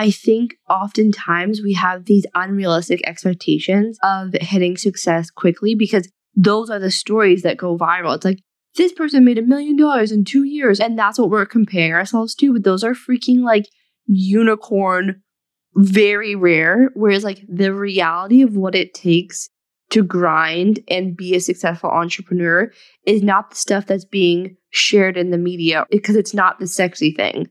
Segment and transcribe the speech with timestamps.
[0.00, 6.78] I think oftentimes we have these unrealistic expectations of hitting success quickly because those are
[6.78, 8.16] the stories that go viral.
[8.16, 8.38] It's like,
[8.76, 12.34] this person made a million dollars in two years, and that's what we're comparing ourselves
[12.36, 12.54] to.
[12.54, 13.66] But those are freaking like
[14.06, 15.20] unicorn,
[15.74, 16.88] very rare.
[16.94, 19.50] Whereas, like, the reality of what it takes
[19.90, 22.72] to grind and be a successful entrepreneur
[23.04, 27.12] is not the stuff that's being shared in the media because it's not the sexy
[27.12, 27.50] thing.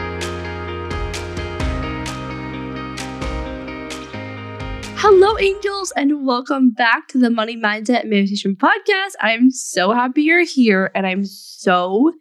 [5.03, 9.13] Hello, angels, and welcome back to the Money Mindset Meditation Podcast.
[9.19, 12.13] I'm so happy you're here, and I'm so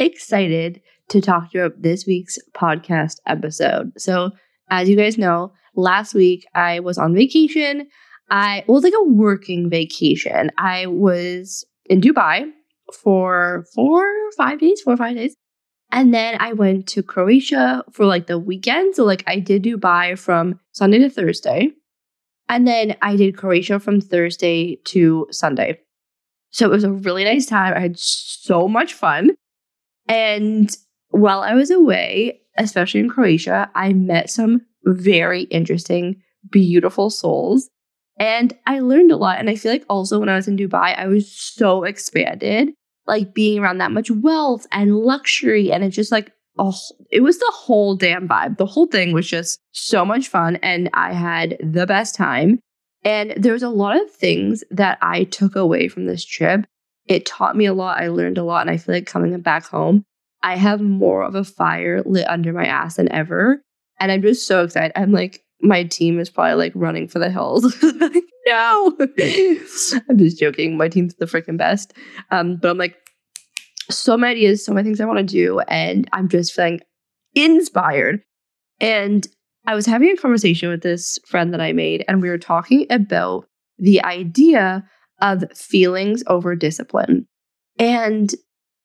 [0.00, 3.92] excited to talk to you about this week's podcast episode.
[3.98, 4.32] So,
[4.68, 7.86] as you guys know, last week I was on vacation.
[8.28, 10.50] I was like a working vacation.
[10.58, 12.50] I was in Dubai
[12.92, 15.36] for four, five days, four or five days.
[15.92, 18.96] And then I went to Croatia for like the weekend.
[18.96, 21.70] So, like, I did Dubai from Sunday to Thursday.
[22.48, 25.78] And then I did Croatia from Thursday to Sunday.
[26.50, 27.74] So it was a really nice time.
[27.74, 29.30] I had so much fun.
[30.08, 30.70] And
[31.10, 37.68] while I was away, especially in Croatia, I met some very interesting, beautiful souls.
[38.18, 39.38] And I learned a lot.
[39.38, 42.70] And I feel like also when I was in Dubai, I was so expanded,
[43.06, 45.72] like being around that much wealth and luxury.
[45.72, 46.30] And it just like
[47.10, 48.58] it was the whole damn vibe.
[48.58, 52.60] The whole thing was just so much fun and I had the best time.
[53.04, 56.64] And there was a lot of things that I took away from this trip.
[57.06, 58.00] It taught me a lot.
[58.00, 58.62] I learned a lot.
[58.62, 60.04] And I feel like coming back home,
[60.42, 63.60] I have more of a fire lit under my ass than ever.
[64.00, 64.92] And I'm just so excited.
[64.98, 67.76] I'm like, my team is probably like running for the hills.
[67.82, 70.76] no, I'm just joking.
[70.76, 71.94] My team's the freaking best.
[72.30, 72.96] Um, but I'm like,
[73.90, 76.80] so many ideas, so many things I want to do, and I'm just feeling
[77.34, 78.20] inspired.
[78.80, 79.26] And
[79.66, 82.86] I was having a conversation with this friend that I made, and we were talking
[82.90, 83.46] about
[83.78, 84.84] the idea
[85.20, 87.26] of feelings over discipline.
[87.78, 88.32] And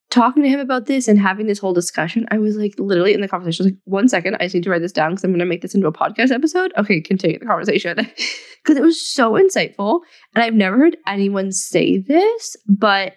[0.10, 3.22] talking to him about this and having this whole discussion, I was like, literally in
[3.22, 5.40] the conversation, like, one second, I just need to write this down because I'm going
[5.40, 6.74] to make this into a podcast episode.
[6.78, 7.98] Okay, continue the conversation.
[8.62, 10.02] Because it was so insightful.
[10.36, 13.14] And I've never heard anyone say this, but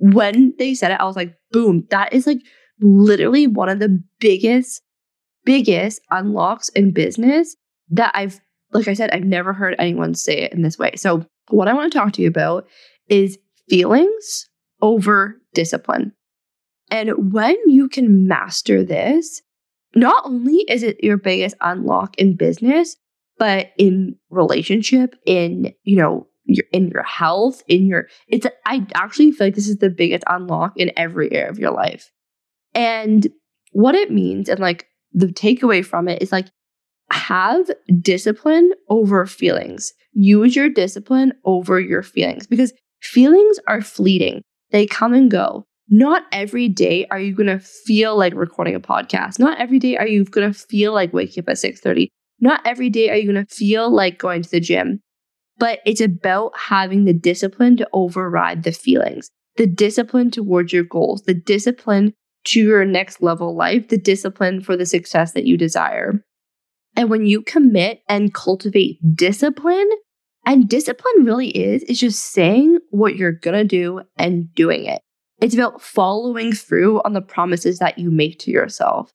[0.00, 2.40] when they said it, I was like, boom, that is like
[2.80, 4.82] literally one of the biggest,
[5.44, 7.54] biggest unlocks in business
[7.90, 8.40] that I've,
[8.72, 10.92] like I said, I've never heard anyone say it in this way.
[10.96, 12.66] So, what I want to talk to you about
[13.08, 13.38] is
[13.68, 14.48] feelings
[14.80, 16.12] over discipline.
[16.90, 19.42] And when you can master this,
[19.94, 22.96] not only is it your biggest unlock in business,
[23.38, 29.32] but in relationship, in, you know, your in your health, in your it's I actually
[29.32, 32.10] feel like this is the biggest unlock in every area of your life.
[32.74, 33.28] And
[33.72, 36.46] what it means and like the takeaway from it is like
[37.10, 39.92] have discipline over feelings.
[40.12, 42.72] Use your discipline over your feelings because
[43.02, 44.42] feelings are fleeting.
[44.70, 45.64] They come and go.
[45.88, 49.40] Not every day are you going to feel like recording a podcast.
[49.40, 52.06] Not every day are you going to feel like waking up at 6:30.
[52.40, 55.00] Not every day are you going to feel like going to the gym
[55.60, 61.22] but it's about having the discipline to override the feelings, the discipline towards your goals,
[61.22, 62.14] the discipline
[62.46, 66.24] to your next level life, the discipline for the success that you desire.
[66.96, 69.88] And when you commit and cultivate discipline,
[70.46, 75.02] and discipline really is, is just saying what you're gonna do and doing it.
[75.42, 79.12] It's about following through on the promises that you make to yourself.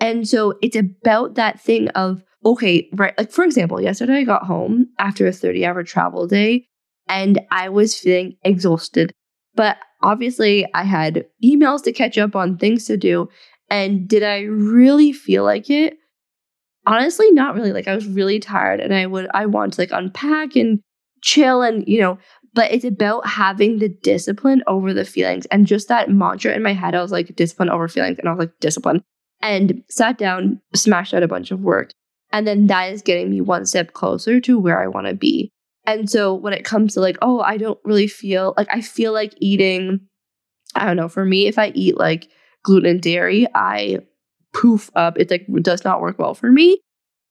[0.00, 3.14] And so it's about that thing of okay, right.
[3.18, 6.68] Like, for example, yesterday I got home after a 30 hour travel day
[7.08, 9.12] and I was feeling exhausted.
[9.54, 13.28] But obviously, I had emails to catch up on, things to do.
[13.68, 15.94] And did I really feel like it?
[16.86, 17.72] Honestly, not really.
[17.72, 20.80] Like, I was really tired and I would, I want to like unpack and
[21.22, 22.18] chill and, you know,
[22.54, 25.46] but it's about having the discipline over the feelings.
[25.46, 28.18] And just that mantra in my head, I was like, discipline over feelings.
[28.18, 29.02] And I was like, discipline.
[29.40, 31.90] And sat down, smashed out a bunch of work.
[32.32, 35.50] And then that is getting me one step closer to where I want to be.
[35.86, 39.12] And so when it comes to like, oh, I don't really feel like I feel
[39.12, 40.00] like eating,
[40.74, 42.28] I don't know, for me, if I eat like
[42.64, 44.00] gluten and dairy, I
[44.52, 45.18] poof up.
[45.18, 46.80] It like does not work well for me.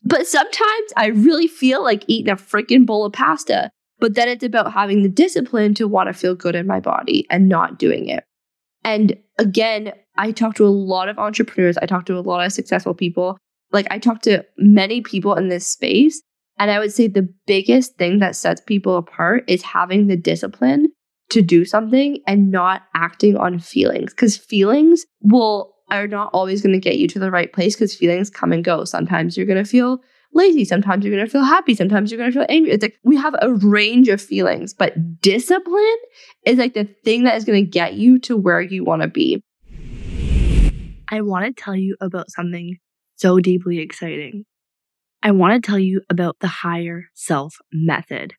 [0.03, 3.71] But sometimes I really feel like eating a freaking bowl of pasta.
[3.99, 7.25] But then it's about having the discipline to want to feel good in my body
[7.29, 8.23] and not doing it.
[8.85, 12.53] And again, I talk to a lot of entrepreneurs, I talk to a lot of
[12.53, 13.37] successful people.
[13.73, 16.21] Like I talk to many people in this space.
[16.57, 20.87] And I would say the biggest thing that sets people apart is having the discipline
[21.31, 26.73] to do something and not acting on feelings because feelings will are not always going
[26.73, 28.85] to get you to the right place because feelings come and go.
[28.85, 29.99] Sometimes you're going to feel
[30.35, 30.65] lazy.
[30.65, 31.73] Sometimes you're going to feel happy.
[31.73, 32.71] Sometimes you're going to feel angry.
[32.71, 35.97] It's like we have a range of feelings, but discipline
[36.45, 39.07] is like the thing that is going to get you to where you want to
[39.07, 39.41] be.
[41.09, 42.77] I want to tell you about something
[43.15, 44.45] so deeply exciting.
[45.23, 48.33] I want to tell you about the higher self method.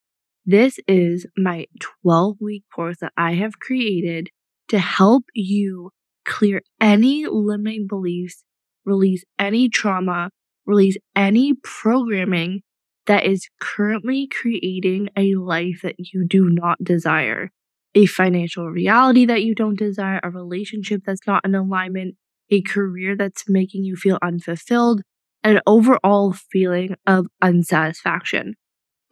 [0.45, 1.67] This is my
[2.03, 4.29] 12 week course that I have created
[4.69, 5.91] to help you
[6.25, 8.45] clear any limiting beliefs,
[8.85, 10.31] release any trauma,
[10.67, 12.63] release any programming
[13.07, 17.51] that is currently creating a life that you do not desire,
[17.95, 22.17] a financial reality that you don't desire, a relationship that's not in alignment,
[22.51, 25.03] a career that's making you feel unfulfilled,
[25.45, 28.55] an overall feeling of unsatisfaction.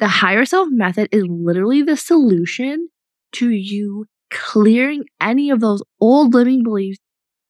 [0.00, 2.88] The higher self method is literally the solution
[3.32, 6.98] to you clearing any of those old limiting beliefs,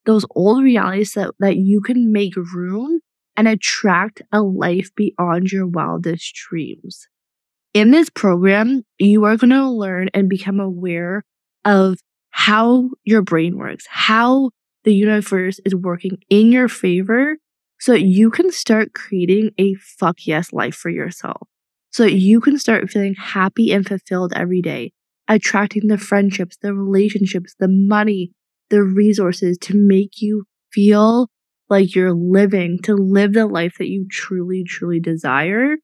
[0.04, 3.00] those old realities that, that you can make room
[3.36, 7.08] and attract a life beyond your wildest dreams.
[7.72, 11.24] In this program, you are going to learn and become aware
[11.64, 11.98] of
[12.30, 14.50] how your brain works, how
[14.84, 17.36] the universe is working in your favor
[17.80, 21.48] so that you can start creating a fuck yes life for yourself.
[21.90, 24.92] So that you can start feeling happy and fulfilled every day,
[25.28, 28.32] attracting the friendships, the relationships, the money,
[28.70, 31.28] the resources to make you feel
[31.70, 35.76] like you're living to live the life that you truly, truly desire.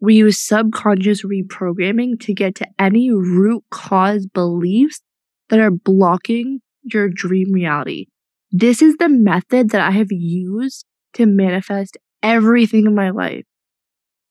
[0.00, 5.00] We use subconscious reprogramming to get to any root cause beliefs
[5.48, 8.06] that are blocking your dream reality.
[8.50, 13.44] This is the method that I have used to manifest everything in my life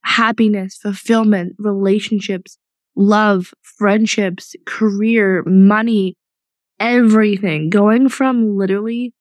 [0.03, 2.57] happiness, fulfillment, relationships,
[2.95, 6.15] love, friendships, career, money,
[6.79, 7.69] everything.
[7.69, 9.13] Going from literally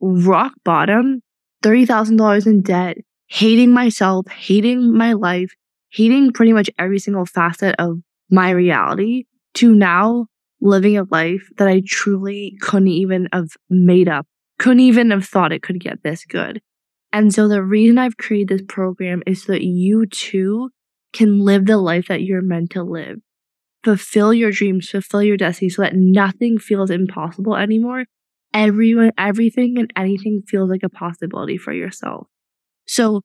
[0.00, 1.22] rock bottom
[1.64, 5.52] $30,000 in debt, hating myself, hating my life,
[5.90, 7.98] hating pretty much every single facet of
[8.30, 9.24] my reality
[9.54, 10.26] to now
[10.60, 14.26] living a life that I truly couldn't even have made up,
[14.58, 16.60] couldn't even have thought it could get this good.
[17.12, 20.70] And so the reason I've created this program is so that you too
[21.12, 23.18] can live the life that you're meant to live.
[23.84, 28.04] Fulfill your dreams, fulfill your destiny so that nothing feels impossible anymore
[28.54, 32.28] everyone, everything and anything feels like a possibility for yourself.
[32.86, 33.22] So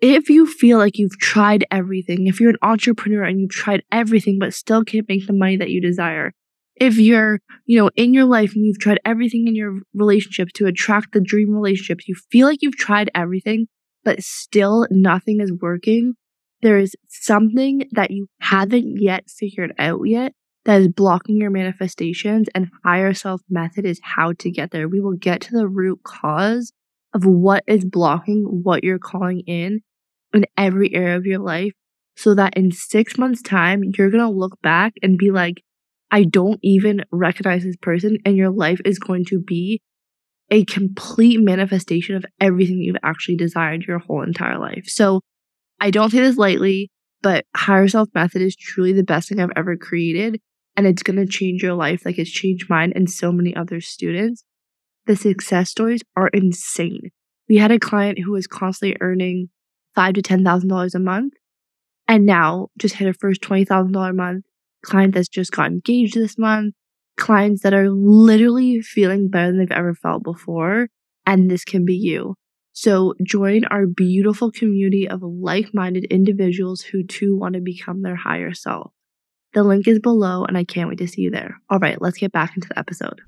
[0.00, 4.38] if you feel like you've tried everything, if you're an entrepreneur and you've tried everything
[4.38, 6.32] but still can't make the money that you desire,
[6.74, 10.66] if you're, you know, in your life and you've tried everything in your relationship to
[10.66, 13.68] attract the dream relationship, you feel like you've tried everything,
[14.04, 16.14] but still nothing is working,
[16.62, 20.32] there is something that you haven't yet figured out yet
[20.64, 24.88] that is blocking your manifestations and higher self method is how to get there.
[24.88, 26.72] We will get to the root cause
[27.14, 29.80] of what is blocking what you're calling in
[30.32, 31.72] in every area of your life
[32.16, 35.62] so that in six months time, you're going to look back and be like,
[36.10, 38.18] I don't even recognize this person.
[38.24, 39.80] And your life is going to be
[40.50, 44.84] a complete manifestation of everything you've actually desired your whole entire life.
[44.86, 45.22] So
[45.80, 46.90] I don't say this lightly,
[47.22, 50.40] but higher self method is truly the best thing I've ever created
[50.76, 53.80] and it's going to change your life like it's changed mine and so many other
[53.80, 54.44] students.
[55.06, 57.10] The success stories are insane.
[57.48, 59.50] We had a client who was constantly earning
[59.94, 61.34] five to ten thousand dollars a month,
[62.08, 64.44] and now just hit her first twenty thousand dollar month.
[64.84, 66.74] Client that's just got engaged this month.
[67.16, 70.88] Clients that are literally feeling better than they've ever felt before,
[71.26, 72.34] and this can be you.
[72.72, 78.54] So join our beautiful community of like-minded individuals who too want to become their higher
[78.54, 78.92] self.
[79.54, 81.60] The link is below, and I can't wait to see you there.
[81.68, 83.20] All right, let's get back into the episode.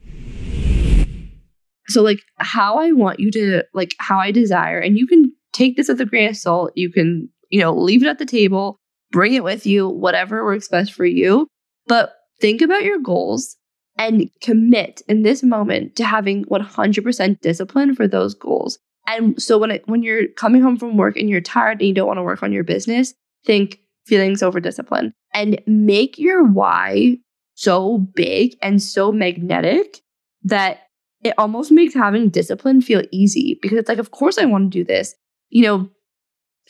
[1.89, 5.77] So, like, how I want you to, like, how I desire, and you can take
[5.77, 6.73] this with a grain of salt.
[6.75, 8.79] You can, you know, leave it at the table,
[9.11, 11.47] bring it with you, whatever works best for you.
[11.87, 13.57] But think about your goals
[13.99, 18.79] and commit in this moment to having 100% discipline for those goals.
[19.07, 21.95] And so when it when you're coming home from work and you're tired and you
[21.95, 23.13] don't want to work on your business,
[23.45, 27.19] think feelings over discipline and make your why
[27.55, 30.01] so big and so magnetic
[30.43, 30.81] that
[31.23, 34.79] it almost makes having discipline feel easy because it's like, of course, I want to
[34.79, 35.15] do this.
[35.51, 35.91] You know,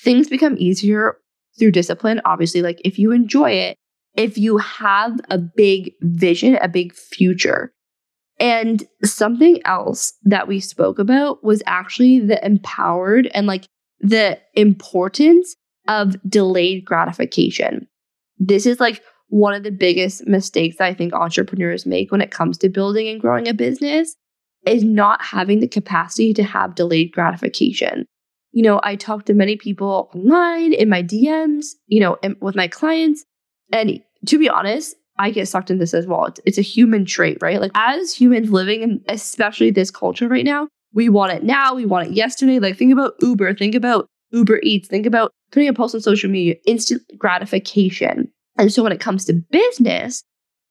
[0.00, 1.18] things become easier
[1.58, 2.20] through discipline.
[2.24, 3.76] Obviously, like if you enjoy it
[4.16, 7.72] if you have a big vision, a big future.
[8.40, 13.66] And something else that we spoke about was actually the empowered and like
[14.00, 15.54] the importance
[15.88, 17.86] of delayed gratification.
[18.46, 22.30] This is like one of the biggest mistakes that I think entrepreneurs make when it
[22.30, 24.14] comes to building and growing a business
[24.66, 28.06] is not having the capacity to have delayed gratification.
[28.52, 32.68] You know, I talk to many people online in my DMs, you know, with my
[32.68, 33.24] clients.
[33.72, 36.26] And to be honest, I get sucked into this as well.
[36.26, 37.60] It's, it's a human trait, right?
[37.60, 41.86] Like, as humans living in especially this culture right now, we want it now, we
[41.86, 42.58] want it yesterday.
[42.58, 46.30] Like, think about Uber, think about Uber Eats, think about putting a post on social
[46.30, 48.30] media, instant gratification.
[48.58, 50.22] And so when it comes to business,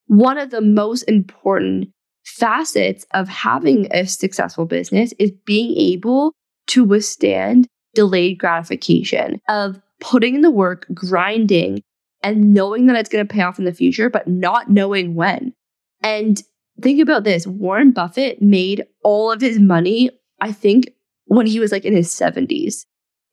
[0.08, 1.90] one of the most important
[2.26, 6.34] facets of having a successful business is being able
[6.68, 11.82] to withstand delayed gratification, of putting in the work, grinding,
[12.24, 15.54] and knowing that it's going to pay off in the future, but not knowing when.
[16.02, 16.42] And
[16.82, 20.10] think about this Warren Buffett made all of his money,
[20.42, 20.90] I think,
[21.26, 22.86] when he was like in his 70s.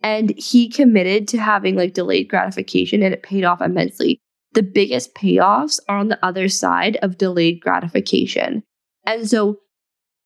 [0.02, 4.18] And he committed to having like delayed gratification and it paid off immensely.
[4.52, 8.62] The biggest payoffs are on the other side of delayed gratification.
[9.04, 9.58] And so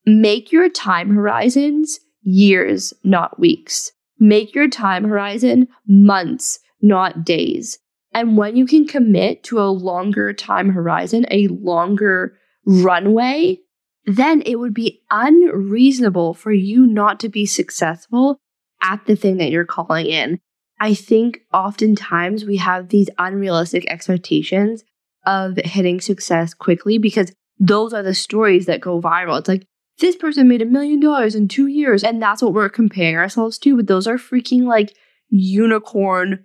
[0.07, 3.90] make your time horizons years, not weeks.
[4.19, 7.78] Make your time horizon months, not days.
[8.12, 13.59] And when you can commit to a longer time horizon, a longer runway,
[14.07, 18.38] then it would be unreasonable for you not to be successful
[18.85, 20.38] at the thing that you're calling in.
[20.81, 24.85] I think oftentimes we have these unrealistic expectations
[25.26, 29.38] of hitting success quickly because those are the stories that go viral.
[29.38, 29.67] It's like,
[30.00, 33.59] this person made a million dollars in two years, and that's what we're comparing ourselves
[33.59, 33.76] to.
[33.76, 34.93] But those are freaking like
[35.29, 36.45] unicorn,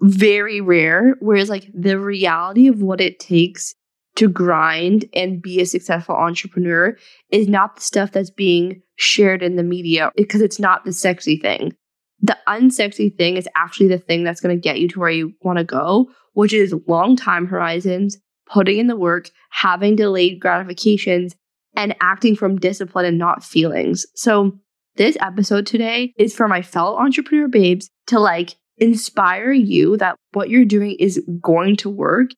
[0.00, 1.14] very rare.
[1.20, 3.74] Whereas, like, the reality of what it takes
[4.16, 6.96] to grind and be a successful entrepreneur
[7.30, 11.36] is not the stuff that's being shared in the media because it's not the sexy
[11.36, 11.74] thing.
[12.20, 15.34] The unsexy thing is actually the thing that's going to get you to where you
[15.42, 21.36] want to go, which is long time horizons, putting in the work, having delayed gratifications,
[21.74, 24.06] and acting from discipline and not feelings.
[24.14, 24.58] So,
[24.96, 30.48] this episode today is for my fellow entrepreneur babes to like inspire you that what
[30.48, 32.30] you're doing is going to work,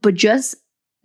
[0.00, 0.54] but just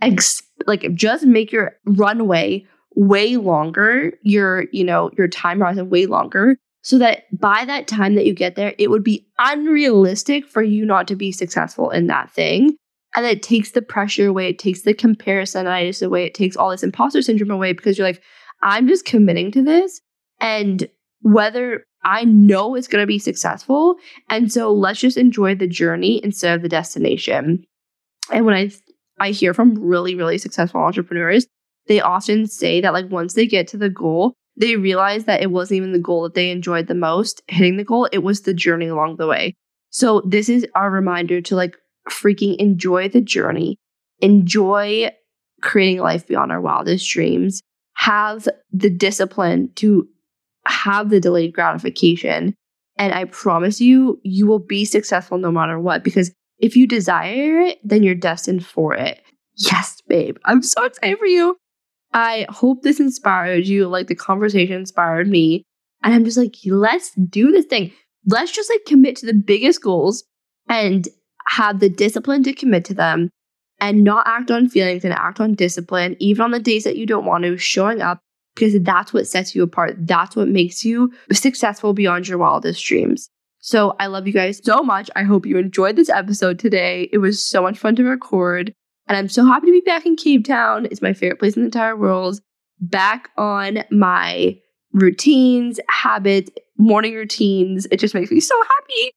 [0.02, 6.06] ex- like just make your runway way longer, your, you know, your time horizon way
[6.06, 10.62] longer so that by that time that you get there, it would be unrealistic for
[10.62, 12.78] you not to be successful in that thing.
[13.16, 16.84] And it takes the pressure away, it takes the comparisonitis away, it takes all this
[16.84, 18.22] imposter syndrome away because you're like,
[18.62, 20.02] I'm just committing to this.
[20.40, 20.88] And
[21.22, 23.96] whether I know it's going to be successful.
[24.30, 27.66] And so let's just enjoy the journey instead of the destination.
[28.32, 28.70] And when I
[29.20, 31.48] I hear from really really successful entrepreneurs,
[31.88, 35.52] they often say that like once they get to the goal, they realize that it
[35.52, 38.54] wasn't even the goal that they enjoyed the most, hitting the goal, it was the
[38.54, 39.54] journey along the way.
[39.90, 41.78] So this is our reminder to like
[42.10, 43.78] freaking enjoy the journey,
[44.20, 45.12] enjoy
[45.62, 47.62] creating life beyond our wildest dreams,
[47.96, 50.08] have the discipline to
[50.66, 52.56] have the delayed gratification.
[52.98, 56.04] And I promise you, you will be successful no matter what.
[56.04, 59.22] Because if you desire it, then you're destined for it.
[59.58, 60.38] Yes, babe.
[60.46, 61.58] I'm so excited for you.
[62.14, 65.64] I hope this inspired you, like the conversation inspired me.
[66.04, 67.92] And I'm just like, let's do this thing.
[68.26, 70.24] Let's just like commit to the biggest goals
[70.70, 71.08] and
[71.48, 73.30] have the discipline to commit to them
[73.80, 77.06] and not act on feelings and act on discipline, even on the days that you
[77.06, 78.20] don't want to, showing up
[78.56, 79.96] because that's what sets you apart.
[80.08, 83.30] That's what makes you successful beyond your wildest dreams.
[83.66, 85.10] So I love you guys so much.
[85.16, 87.10] I hope you enjoyed this episode today.
[87.12, 88.72] It was so much fun to record.
[89.08, 90.88] And I'm so happy to be back in Cape Town.
[90.92, 92.40] It's my favorite place in the entire world.
[92.80, 94.56] Back on my
[94.94, 97.88] routines, habits, morning routines.
[97.90, 99.12] It just makes me so happy.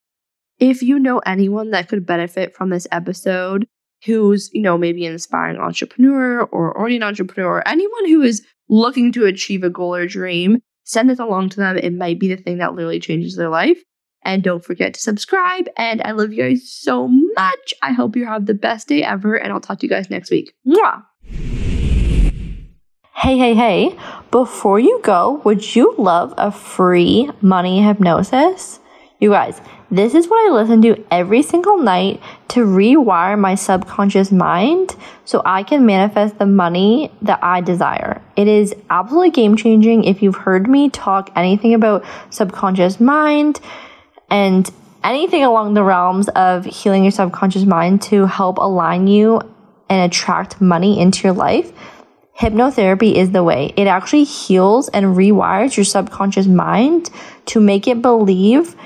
[0.59, 3.67] If you know anyone that could benefit from this episode,
[4.07, 8.43] who's, you know, maybe an aspiring entrepreneur or already an entrepreneur, or anyone who is
[8.71, 11.77] looking to achieve a goal or dream, send this along to them.
[11.77, 13.83] It might be the thing that literally changes their life.
[14.29, 15.71] And don't forget to subscribe.
[15.79, 17.73] And I love you guys so much.
[17.81, 19.37] I hope you have the best day ever.
[19.37, 20.53] And I'll talk to you guys next week.
[20.67, 21.03] Mwah!
[23.15, 23.99] Hey, hey, hey.
[24.31, 28.81] Before you go, would you love a free money hypnosis?
[29.19, 34.31] You guys, this is what I listen to every single night to rewire my subconscious
[34.31, 34.95] mind
[35.25, 38.21] so I can manifest the money that I desire.
[38.37, 40.05] It is absolutely game changing.
[40.05, 43.61] If you've heard me talk anything about subconscious mind
[44.31, 44.69] and
[45.03, 49.41] anything along the realms of healing your subconscious mind to help align you
[49.89, 51.73] and attract money into your life,
[52.39, 53.73] hypnotherapy is the way.
[53.77, 57.11] It actually heals and rewires your subconscious mind
[57.47, 58.77] to make it believe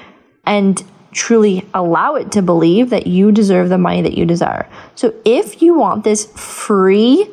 [0.44, 0.82] and
[1.12, 4.68] truly allow it to believe that you deserve the money that you desire.
[4.94, 7.28] So if you want this free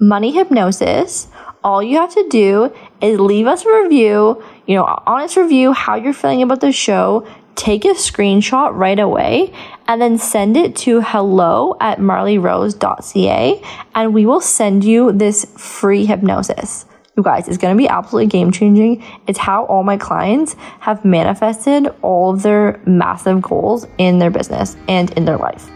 [0.00, 1.26] money hypnosis,
[1.64, 5.96] all you have to do is leave us a review, you know, honest review, how
[5.96, 7.26] you're feeling about the show,
[7.58, 9.52] take a screenshot right away
[9.88, 13.62] and then send it to hello at marleyrose.ca
[13.94, 16.86] and we will send you this free hypnosis.
[17.16, 19.02] You guys, it's going to be absolutely game changing.
[19.26, 24.76] It's how all my clients have manifested all of their massive goals in their business
[24.86, 25.68] and in their life.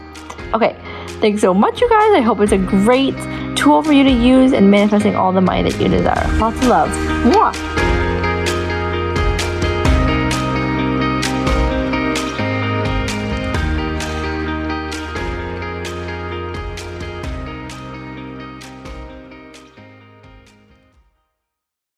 [0.53, 0.77] Okay,
[1.19, 2.13] thanks so much, you guys.
[2.13, 3.15] I hope it's a great
[3.57, 6.37] tool for you to use in manifesting all the money that you desire.
[6.37, 6.89] Lots of love.
[7.25, 7.92] Mwah.